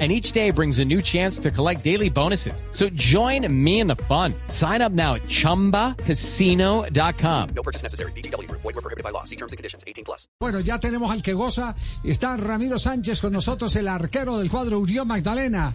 [0.00, 2.64] and each day brings a new chance to collect daily bonuses.
[2.72, 4.34] So join me in the fun.
[4.48, 7.48] Sign up now at ChumbaCasino.com.
[7.54, 8.10] No purchase necessary.
[8.16, 8.50] BGW.
[8.50, 9.22] Void were prohibited by law.
[9.22, 9.84] See terms and conditions.
[9.86, 10.26] 18 plus.
[10.40, 11.76] Bueno, ya tenemos al que goza.
[12.02, 15.72] Está Ramiro Sánchez con nosotros, el arquero del cuadro Urión Magdalena.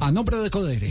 [0.00, 0.90] A nombre de Codere.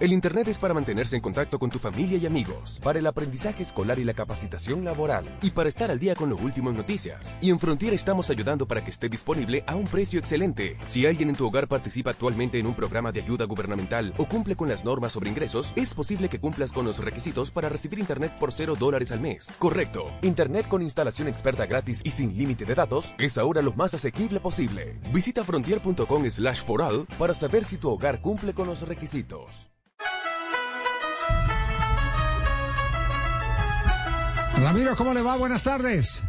[0.00, 3.62] El Internet es para mantenerse en contacto con tu familia y amigos, para el aprendizaje
[3.62, 7.36] escolar y la capacitación laboral, y para estar al día con lo último en noticias.
[7.42, 10.78] Y en Frontier estamos ayudando para que esté disponible a un precio excelente.
[10.86, 14.56] Si alguien en tu hogar participa actualmente en un programa de ayuda gubernamental o cumple
[14.56, 18.34] con las normas sobre ingresos, es posible que cumplas con los requisitos para recibir Internet
[18.40, 19.54] por cero dólares al mes.
[19.58, 20.06] Correcto.
[20.22, 24.40] Internet con instalación experta gratis y sin límite de datos es ahora lo más asequible
[24.40, 24.98] posible.
[25.12, 29.69] Visita frontier.com slash foral para saber si tu hogar cumple con los requisitos.
[34.60, 35.36] Ramiro, ¿cómo le va?
[35.36, 36.22] Buenas tardes.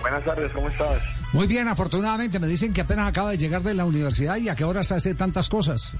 [0.00, 1.00] Buenas tardes, ¿cómo estás?
[1.32, 2.38] Muy bien, afortunadamente.
[2.38, 5.14] Me dicen que apenas acaba de llegar de la universidad y a qué horas hace
[5.14, 5.96] tantas cosas.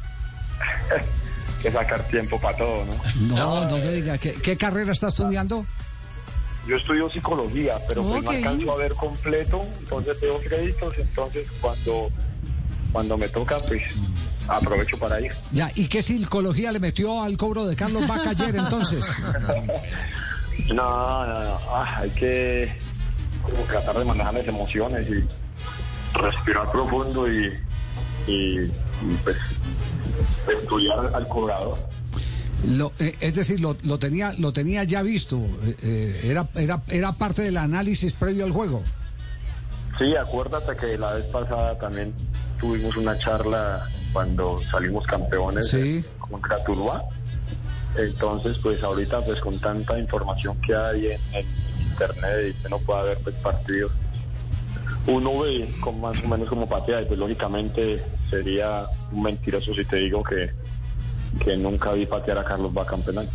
[1.63, 3.37] que sacar tiempo para todo, ¿no?
[3.37, 4.19] No, no me diga.
[4.19, 5.65] ¿Qué, qué carrera está estudiando?
[6.67, 8.37] Yo estudio psicología, pero pues no Ok.
[8.37, 12.09] alcanzo a ver completo, entonces tengo créditos, entonces cuando,
[12.91, 13.83] cuando me toca, pues
[14.49, 15.31] aprovecho para ir.
[15.53, 19.07] Ya, ¿y qué psicología le metió al cobro de Carlos Vaca ayer entonces?
[20.73, 22.73] No, no, no, ah, hay que
[23.43, 25.25] como tratar de manejar las emociones y
[26.19, 27.47] respirar profundo y,
[28.27, 28.71] y, y,
[29.23, 29.37] pues
[30.49, 31.79] estudiar al cobrador.
[32.69, 35.37] Lo- eh, es decir, lo, lo tenía lo tenía ya visto.
[35.63, 38.83] eh, eh, era, era, era parte del análisis previo al juego.
[39.99, 42.13] Sí, acuérdate que la vez pasada también
[42.59, 46.05] tuvimos una charla cuando salimos campeones Sí.
[46.19, 47.03] contra Tuluá.
[47.97, 51.47] Entonces, pues ahorita pues con tanta información que hay en, en
[51.91, 53.93] internet y que no puede haber pues partidos,
[55.07, 59.85] uno ve con más o menos como patea y pues lógicamente sería un mentiroso si
[59.85, 60.51] te digo que,
[61.45, 63.31] que nunca vi patear a Carlos Vaca en penal.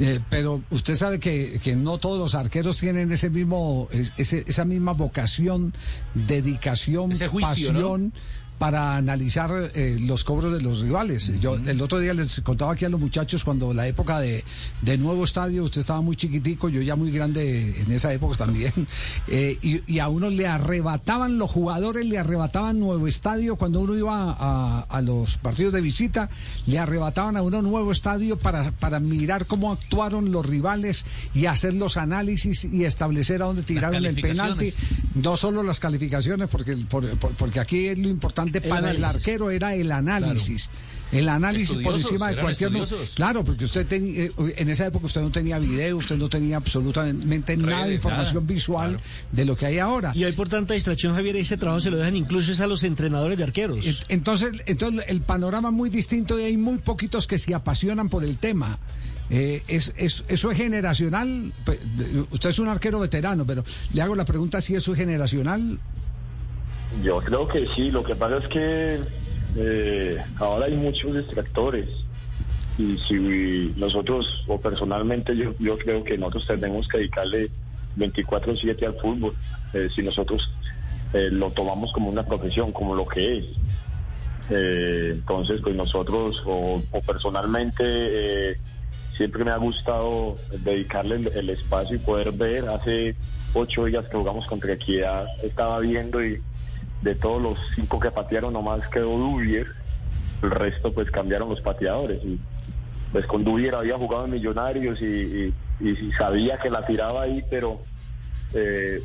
[0.00, 4.64] Eh, pero usted sabe que, que no todos los arqueros tienen ese mismo, ese- esa
[4.64, 5.74] misma vocación,
[6.14, 8.12] dedicación, Ese juicio, pasión
[8.58, 11.32] para analizar eh, los cobros de los rivales.
[11.40, 14.42] Yo el otro día les contaba aquí a los muchachos cuando la época de,
[14.82, 18.72] de nuevo estadio, usted estaba muy chiquitico, yo ya muy grande en esa época también,
[19.28, 23.94] eh, y, y a uno le arrebataban los jugadores, le arrebataban nuevo estadio cuando uno
[23.94, 26.28] iba a, a los partidos de visita,
[26.66, 31.04] le arrebataban a uno nuevo estadio para, para mirar cómo actuaron los rivales
[31.34, 34.72] y hacer los análisis y establecer a dónde tiraron el penalti.
[35.14, 39.04] No solo las calificaciones, porque, por- por- porque aquí lo importante para el análisis.
[39.04, 40.70] arquero era el análisis.
[41.10, 42.68] El análisis por encima de cualquier...
[42.76, 43.14] estudiosos.
[43.14, 46.58] Claro, porque usted ten- eh, en esa época usted no tenía video, usted no tenía
[46.58, 48.54] absolutamente nada de información nada.
[48.54, 49.04] visual Claro.
[49.32, 50.12] de lo que hay ahora.
[50.14, 52.84] Y hoy por tanta distracción, Javier, ese trabajo se lo dejan incluso es a los
[52.84, 53.86] entrenadores de arqueros.
[53.86, 58.10] Ent- Entonces, entonces el panorama es muy distinto y hay muy poquitos que se apasionan
[58.10, 58.78] por el tema.
[59.30, 61.54] Eh, es, es- eso es generacional.
[61.64, 61.78] Pues,
[62.32, 65.78] Usted es un arquero veterano, pero le hago la pregunta si eso es generacional.
[67.02, 69.00] Yo creo que sí, lo que pasa es que
[69.56, 71.88] eh, ahora hay muchos distractores
[72.78, 77.50] y si nosotros, o personalmente yo, yo creo que nosotros tenemos que dedicarle
[77.96, 79.34] 24/7 al fútbol,
[79.74, 80.48] eh, si nosotros
[81.12, 83.44] eh, lo tomamos como una profesión, como lo que es.
[84.50, 88.56] Eh, entonces, pues nosotros, o, personalmente, eh,
[89.16, 92.68] siempre me ha gustado dedicarle el, el espacio y poder ver.
[92.68, 93.16] Hace
[93.54, 96.40] ocho días que jugamos contra Equidad, estaba viendo y
[97.00, 99.66] de todos los cinco que patearon, nomás quedó Dubier.
[100.42, 102.22] El resto, pues cambiaron los pateadores.
[102.24, 102.38] Y
[103.12, 107.44] pues con Dubier había jugado en Millonarios y, y- y sabía que la tiraba ahí,
[107.50, 107.80] pero
[108.54, 109.02] eh,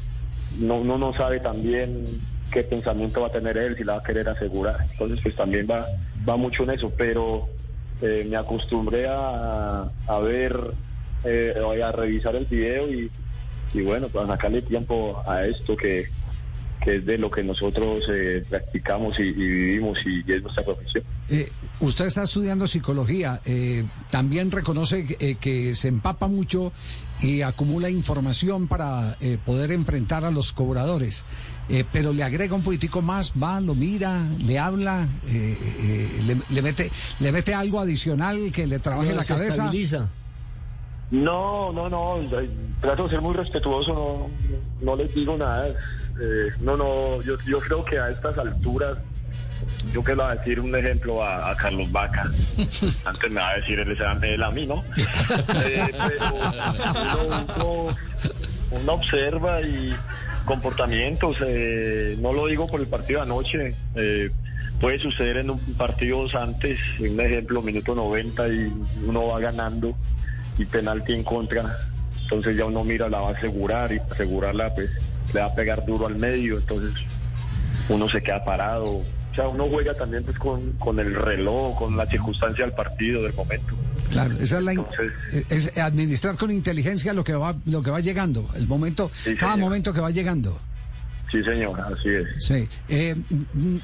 [0.60, 2.20] no, no sabe también
[2.52, 4.78] qué pensamiento va a tener él, si la va a querer asegurar.
[4.92, 5.88] Entonces, pues también va,
[6.28, 7.48] va mucho en eso, pero
[8.02, 10.56] eh, me acostumbré a, a ver,
[11.24, 11.54] eh,
[11.84, 13.10] a revisar el video y,
[13.74, 16.08] y bueno, pues sacarle tiempo a esto que,
[16.84, 20.64] que es de lo que nosotros eh, practicamos y, y vivimos y, y es nuestra
[20.66, 21.04] profesión.
[21.30, 21.50] Eh,
[21.80, 26.72] usted está estudiando psicología, eh, también reconoce que, eh, que se empapa mucho
[27.22, 31.24] y acumula información para eh, poder enfrentar a los cobradores,
[31.70, 36.36] Eh, pero le agrega un poquitico más, va, lo mira, le habla, eh, eh, le,
[36.54, 36.92] le mete,
[37.22, 39.46] le mete algo adicional que le trabaje Lo la cabeza.
[39.46, 40.10] desestabiliza.
[41.12, 42.18] No, no, no,
[42.82, 44.30] trato de ser muy respetuoso, no,
[44.82, 45.70] no les digo nada.
[46.22, 48.98] Eh, no, no, yo, yo creo que a estas alturas,
[49.92, 52.24] yo a decir un ejemplo a, a Carlos Vaca,
[53.06, 54.84] antes me va a decir él, él a mí, ¿no?
[55.66, 57.96] Eh, pero uno, uno-
[58.72, 59.96] uno observa y
[60.46, 64.30] comportamientos, eh, no lo digo por el partido de anoche, eh,
[64.80, 68.74] puede suceder en un partidos antes, un ejemplo, minuto 90 y
[69.06, 69.96] uno va ganando
[70.58, 71.76] y penalti en contra,
[72.24, 74.90] entonces ya uno mira, la va a asegurar y asegurarla pues
[75.34, 76.94] le va a pegar duro al medio, entonces
[77.90, 78.84] uno se queda parado.
[79.32, 83.24] O sea, uno juega también pues con, con el reloj, con la circunstancia del partido,
[83.24, 83.76] del momento.
[84.12, 88.00] Claro, esa es la Entonces- es administrar con inteligencia lo que va lo que va
[88.00, 89.70] llegando, el momento, Sí, cada señor.
[89.70, 90.60] momento que va llegando.
[91.32, 92.46] Sí, señor, así es.
[92.46, 92.70] Sí.
[92.90, 93.16] Eh,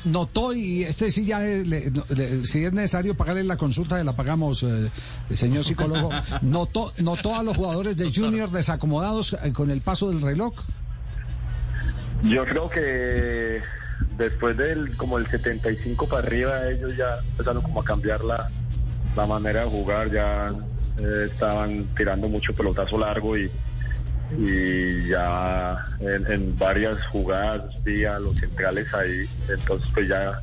[0.05, 4.15] notó y este sí ya es, le- le- si es necesario pagarle la consulta, la
[4.15, 4.91] pagamos, eh,
[5.33, 6.11] señor psicólogo.
[6.43, 10.53] Notó, notó a los jugadores de Junior desacomodados eh, con el paso del reloj.
[12.23, 13.61] Yo creo que
[14.17, 18.49] después del como el 75 para arriba ellos ya empezaron como a cambiar la,
[19.15, 20.51] la manera de jugar, ya
[20.99, 23.49] eh, estaban tirando mucho pelotazo largo y,
[24.37, 30.33] y ya en, varias jugadas vi a los centrales ahí, entonces pues ya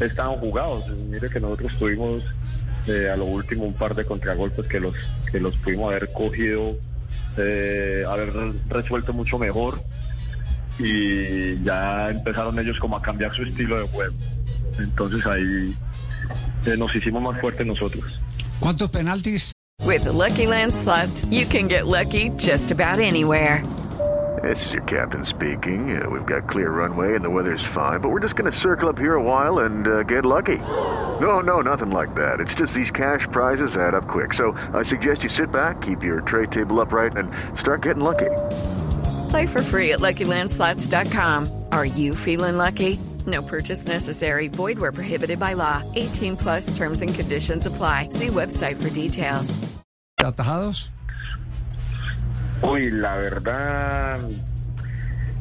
[0.00, 0.88] estaban jugados.
[0.88, 2.24] Mire que nosotros tuvimos
[2.86, 4.94] eh, a lo último un par de contragolpes que los
[5.30, 6.76] que los pudimos haber cogido,
[7.36, 8.32] eh, haber
[8.70, 9.80] resuelto mucho mejor
[10.78, 14.14] y ya empezaron ellos como a cambiar su estilo de juego.
[14.78, 15.74] Entonces ahí
[16.66, 18.18] eh, nos hicimos más fuertes nosotros.
[18.60, 19.52] ¿Cuántos penaltis?
[19.84, 23.62] With the Lucky Land slots, you can get lucky just about anywhere.
[24.42, 26.00] This is your captain speaking.
[26.00, 28.88] Uh, we've got clear runway and the weather's fine, but we're just going to circle
[28.88, 30.56] up here a while and uh, get lucky.
[30.56, 32.40] No, no, nothing like that.
[32.40, 34.32] It's just these cash prizes add up quick.
[34.32, 38.30] So I suggest you sit back, keep your tray table upright, and start getting lucky.
[39.30, 41.48] Play for free at LuckyLandSlots.com.
[41.70, 42.98] Are you feeling lucky?
[43.26, 44.48] No purchase necessary.
[44.48, 45.82] Void where prohibited by law.
[45.94, 48.08] 18 plus terms and conditions apply.
[48.10, 49.58] See website for details.
[50.18, 50.90] ¿Atajados?
[52.62, 54.20] Uy, la verdad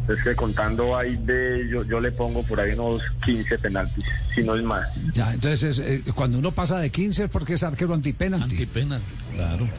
[0.08, 4.44] es que contando ahí de yo, yo le pongo por ahí unos 15 penaltis, si
[4.44, 4.88] no es más.
[5.14, 8.52] Ya, entonces eh, cuando uno pasa de 15 es porque es arquero antipenalti.
[8.52, 9.02] Antipenal,
[9.36, 9.70] claro.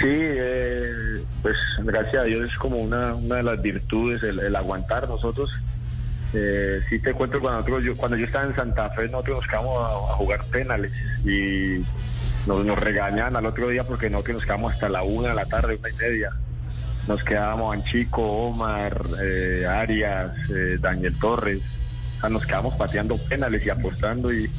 [0.00, 5.06] Sí, eh, pues gracias a Dios es como una, una de las virtudes el, aguantar
[5.06, 5.50] nosotros.
[6.32, 9.46] Eh, sí te cuento cuando nosotros, yo, cuando yo estaba en Santa Fe nosotros nos
[9.48, 10.92] quedamos a, jugar penales
[11.24, 11.84] y
[12.46, 15.44] nos, nos regañan al otro día porque nosotros nos quedamos hasta la una de la
[15.44, 16.30] tarde, una y media.
[17.06, 21.60] Nos quedábamos Anchico, Omar, eh, Arias, eh, Daniel Torres.
[22.16, 24.50] O sea, nos quedamos pateando penales y apostando y,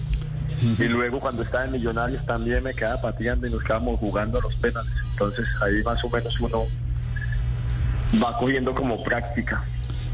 [0.78, 4.42] y luego cuando estaba en Millonarios también me quedaba pateando y nos quedábamos jugando a
[4.42, 4.92] los penales.
[5.25, 6.63] Entonces ahí más o menos uno
[8.23, 9.63] va cogiendo como práctica.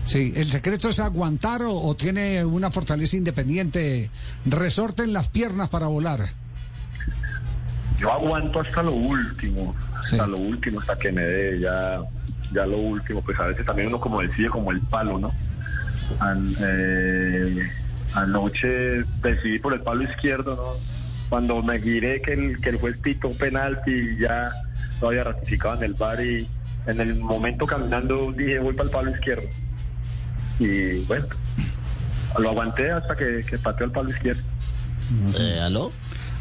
[0.06, 4.09] Sí, ¿el secreto es aguantar o, o tiene una fortaleza independiente?
[4.45, 6.30] Resorte en las piernas para volar.
[8.00, 12.00] Yo aguanto hasta lo último, hasta lo último, hasta que me dé ya,
[12.54, 13.21] ya lo último.
[13.21, 15.31] Pues a veces también uno como decide como el palo, ¿no?
[16.19, 17.69] An- eh,
[18.13, 18.68] anoche
[19.21, 20.98] decidí por el palo izquierdo, ¿no?
[21.30, 24.51] Cuando me giré que el, que el juez pitó un penalti y ya
[25.02, 26.48] lo había ratificado en el bar y
[26.88, 29.48] en el momento caminando dije voy para el palo izquierdo.
[30.60, 31.26] Y bueno,
[32.40, 34.42] lo aguanté hasta que, que pateó el palo izquierdo.
[35.38, 35.92] Eh, ¿Aló?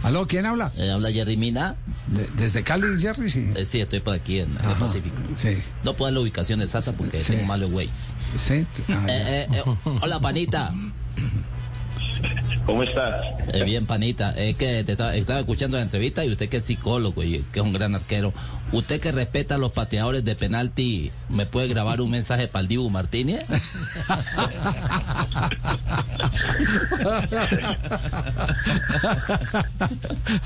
[0.02, 0.26] ¿Aló?
[0.26, 0.70] ¿Quién habla?
[0.76, 1.74] Eh, ¿Habla Jerry Mina?
[2.06, 3.50] De- desde Cali, Jerry, sí.
[3.56, 4.76] Eh, sí, estoy por aquí en el.
[4.78, 5.16] Pacífico.
[5.36, 7.32] Sí, No puedo dar la ubicación exacta porque Sí.
[7.32, 8.12] tengo malo Waze.
[8.36, 8.66] sí.
[8.88, 9.06] Ah.
[9.08, 10.72] Eh, eh, eh, hola, panita.
[12.66, 13.24] ¿Cómo estás?
[13.54, 14.32] Eh, bien, panita.
[14.32, 17.60] Es que te estaba, estaba escuchando la entrevista y usted que es psicólogo y que
[17.60, 18.34] es un gran arquero.
[18.72, 22.68] Usted que respeta a los pateadores de penalti, ¿me puede grabar un mensaje para el
[22.68, 23.44] Dibu Martínez?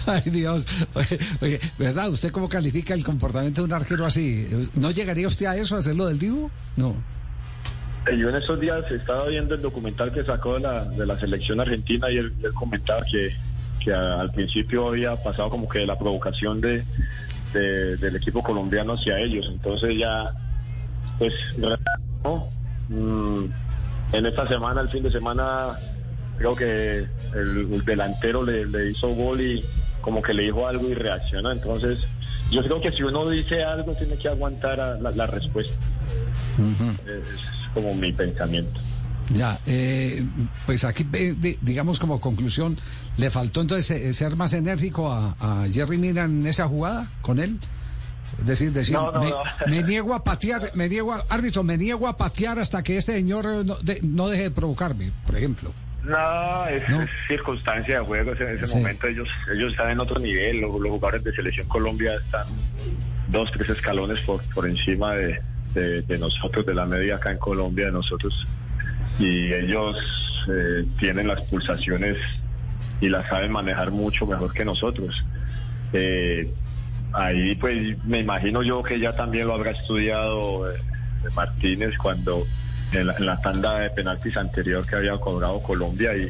[0.06, 0.66] Ay, Dios.
[0.92, 2.10] Oye, oye, ¿verdad?
[2.10, 4.46] ¿Usted cómo califica el comportamiento de un arquero así?
[4.74, 6.50] ¿No llegaría usted a eso, a hacerlo del Divo?
[6.76, 6.96] No.
[8.16, 11.60] Yo en esos días estaba viendo el documental que sacó de la, de la selección
[11.60, 13.34] argentina y él, él comentaba que,
[13.82, 16.84] que a- al principio había pasado como que la provocación de,
[17.52, 19.46] de- del equipo colombiano hacia ellos.
[19.50, 20.30] Entonces ya,
[21.18, 21.32] pues,
[22.24, 22.48] ¿no?
[22.88, 23.44] Mm,
[24.12, 25.68] en esta semana, el fin de semana,
[26.38, 26.98] creo que
[27.34, 29.64] el, el delantero le, le hizo gol y
[30.00, 31.52] como que le dijo algo y reaccionó.
[31.52, 31.98] Entonces,
[32.50, 35.74] yo creo que si uno dice algo, tiene que aguantar a la, la respuesta.
[37.06, 38.80] Es como mi pensamiento.
[39.32, 40.24] Ya, eh,
[40.66, 42.78] pues aquí, eh, di- digamos como conclusión,
[43.16, 47.38] ¿le faltó entonces eh, ser más enérgico a, a Jerry Mina en esa jugada con
[47.38, 47.58] él?
[48.40, 49.36] Es decir, decir, No, no, me, no.
[49.68, 53.12] me niego a patear, me niego a, árbitro, me niego a patear hasta que este
[53.12, 55.72] señor no, de- no deje de provocarme, por ejemplo.
[56.02, 56.82] No, es,
[57.28, 58.32] circunstancia de juego.
[58.32, 58.78] En ese Sí.
[58.78, 60.60] momento ellos ellos están en otro nivel.
[60.60, 62.46] Los, los jugadores de Selección Colombia están
[63.28, 65.38] dos, tres escalones por, por encima de,
[65.74, 68.46] de- nosotros, de la media acá en Colombia, de nosotros.
[69.18, 69.96] Y ellos
[70.48, 72.16] eh, tienen las pulsaciones
[73.00, 75.14] y las saben manejar mucho mejor que nosotros.
[75.92, 76.50] Eh,
[77.12, 80.76] ahí pues me imagino yo que ya también lo habrá estudiado eh,
[81.34, 82.44] Martínez cuando
[82.92, 86.28] en la, en la tanda de penaltis anterior que había cobrado Colombia y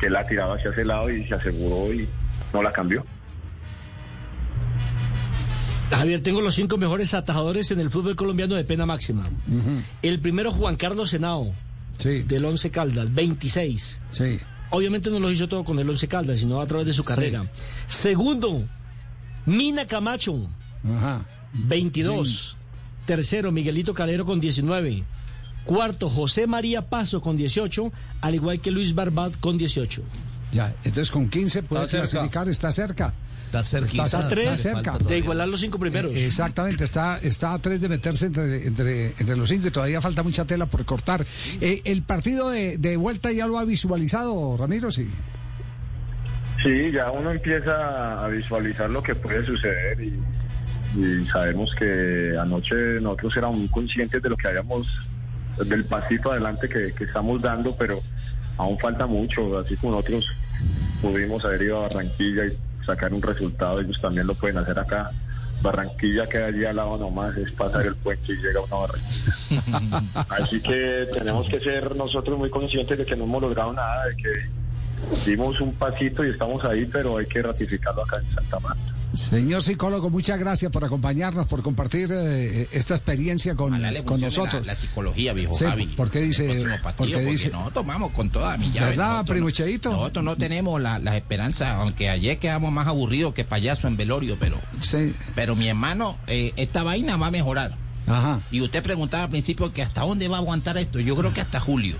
[0.00, 2.08] que la tiraba hacia ese lado y se aseguró y
[2.52, 3.04] no la cambió.
[5.96, 9.24] Javier, tengo los cinco mejores atajadores en el fútbol colombiano de pena máxima.
[10.02, 11.52] El primero, Juan Carlos Senao,
[11.98, 14.00] Sí, del Once Caldas, 26.
[14.10, 14.38] sí.
[14.74, 17.44] Obviamente no lo hizo todo con el Once Caldas, sino a través de su carrera.
[17.88, 18.64] Segundo,
[19.44, 20.34] Mina Camacho,
[20.82, 21.26] Ajá.
[21.52, 22.56] 22.
[23.04, 25.04] Tercero, Miguelito Calero con 19.
[25.64, 30.02] Cuarto, José María Paso con 18, al igual que Luis Barbat con 18.
[30.52, 32.10] Ya, entonces con 15 puede Está cerca.
[32.10, 33.14] clasificar, está cerca.
[33.52, 34.04] Está cerquita.
[34.06, 34.98] Está a tres cerca.
[34.98, 36.14] de igualar los cinco primeros.
[36.14, 40.00] Eh, Exactamente, está, está a tres de meterse entre, entre, entre los cinco y todavía
[40.00, 41.24] falta mucha tela por cortar.
[41.60, 44.90] Eh, ¿El partido de, de vuelta ya lo ha visualizado, Ramiro?
[44.90, 45.06] Sí.
[46.62, 50.14] Sí, ya uno empieza a visualizar lo que puede suceder y,
[50.98, 54.86] y sabemos que anoche nosotros éramos muy conscientes de lo que habíamos,
[55.66, 58.00] del pasito adelante que, que estamos dando, pero
[58.56, 60.24] aún falta mucho, así como nosotros
[61.02, 65.10] pudimos haber ido a Barranquilla y sacar un resultado, ellos también lo pueden hacer acá.
[65.62, 70.24] Barranquilla queda allí al lado nomás, es pasar el puente y llega uno a Barranquilla.
[70.28, 74.16] Así que tenemos que ser nosotros muy conscientes de que no hemos logrado nada, de
[74.16, 78.91] que dimos un pasito y estamos ahí, pero hay que ratificarlo acá en Santa Marta.
[79.14, 83.70] Señor psicólogo, muchas gracias por acompañarnos, por compartir eh, esta experiencia con,
[84.04, 84.66] con nosotros.
[84.66, 85.86] La, la psicología, viejo Sí, Javi.
[85.86, 86.46] ¿por qué dice-
[86.82, 88.90] partido, porque dice- nosotros vamos con toda mi llave.
[88.90, 89.90] ¿Verdad, primo no-?
[89.92, 94.36] Nosotros no tenemos la- las esperanzas, aunque ayer quedamos más aburridos que payaso en velorio,
[94.40, 95.14] pero, Sí.
[95.34, 97.76] pero mi hermano, eh, esta vaina va a mejorar.
[98.06, 100.98] Ajá, Y usted preguntaba al principio que hasta dónde va a aguantar esto.
[100.98, 101.96] Yo creo que hasta julio.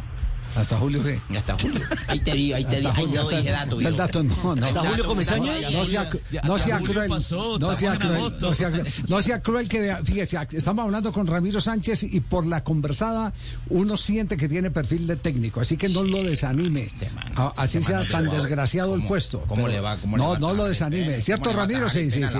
[0.54, 1.02] Hasta julio.
[1.02, 1.36] sí.
[1.36, 1.80] Hasta julio.
[2.08, 3.72] Ahí te digo, ahí te digo, ahí hasta- ese dato.
[3.72, 3.96] el viejo.
[3.96, 4.52] dato no, no.
[4.52, 5.52] ¿Hasta El Julio dato, Comesaña?
[5.70, 6.04] No sea,
[6.44, 6.54] no
[6.84, 11.26] cruel, no sea cruel, no sea cruel, no sea cruel que, fíjese, estamos hablando con
[11.26, 13.32] Ramiro Sánchez y por la conversada
[13.70, 17.52] uno siente que tiene perfil de técnico, así que no lo desanime, Este man, A-
[17.56, 19.40] así sea no tan desgraciado el ¿Cómo- puesto.
[19.46, 19.96] cómo le va?
[19.96, 21.88] ¿Cómo le no, no lo desanime, ¿cierto ¿cómo le va a Ramiro?
[21.88, 22.38] Sí, sí, sí.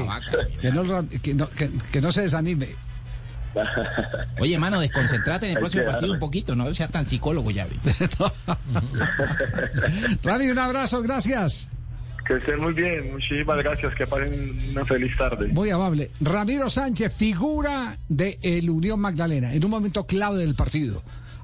[0.73, 1.51] no, no,
[1.91, 2.69] que no se desanime.
[4.41, 7.79] Oye, hermano, desconcentrate en el próximo partido un poquito, no seas tan psicólogo, ya vi.
[10.23, 11.71] Rami, un abrazo, gracias.
[12.27, 15.49] Que estén muy bien, muchísimas gracias, que pasen una feliz tarde.
[15.49, 16.11] Muy amable.
[16.21, 21.03] Ramiro Sánchez, figura de el Unión Magdalena, en un momento clave del partido.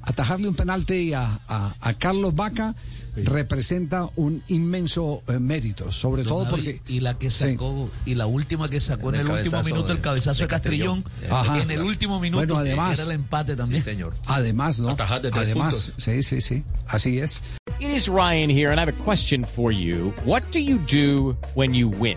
[0.09, 2.75] Atajarle un penalti a, a- a Carlos Vaca
[3.15, 6.81] representa un inmenso eh, mérito, sobre Don todo porque...
[6.89, 7.53] y la que Sí.
[7.53, 10.49] sacó y la última que sacó en El el, último minuto el de- cabezazo de,
[10.49, 11.61] Castrillón, Ajá.
[11.61, 13.83] en el último minuto Bueno, además- era el empate también.
[13.83, 14.15] Sí, señor.
[14.27, 14.91] Además, ¿no?
[14.91, 15.95] Atajar de tres Además, puntos.
[16.05, 17.43] sí, sí, sí, así es.
[17.81, 20.13] It is Ryan here, and I have a question for you.
[20.25, 22.17] What do you do when you win?